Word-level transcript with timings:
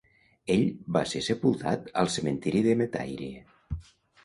Ell 0.53 0.63
va 0.97 1.03
ser 1.11 1.21
sepultat 1.25 1.93
al 2.03 2.11
cementiri 2.15 2.65
de 2.71 2.77
Metairie. 2.83 3.47